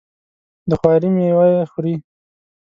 [0.69, 1.95] د خواري میوه یې خوري.